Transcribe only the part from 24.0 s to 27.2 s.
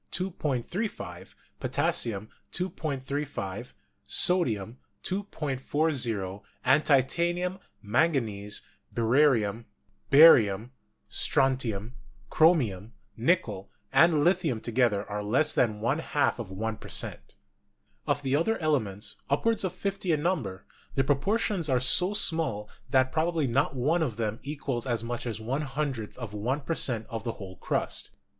of them equals as much as one hundredth of one per cent,